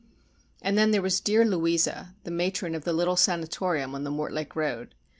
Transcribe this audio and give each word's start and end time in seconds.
And 0.63 0.75
then 0.79 0.89
there 0.89 1.01
was 1.03 1.19
dear 1.19 1.45
Louisa, 1.45 2.15
the 2.23 2.31
matron 2.31 2.73
of 2.73 2.85
the 2.85 2.91
little 2.91 3.15
sanatorium 3.15 3.93
on 3.93 4.03
the 4.03 4.09
Mortlake 4.09 4.55
road. 4.55 4.95